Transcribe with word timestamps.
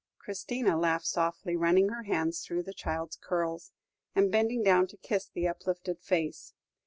Christina 0.17 0.79
laughed 0.79 1.05
softly, 1.05 1.55
running 1.55 1.89
her 1.89 2.01
hands 2.01 2.39
through 2.39 2.63
the 2.63 2.73
child's 2.73 3.17
curls, 3.17 3.71
and 4.15 4.31
bending 4.31 4.63
down 4.63 4.87
to 4.87 4.97
kiss 4.97 5.27
the 5.31 5.47
uplifted 5.47 6.01
face. 6.01 6.55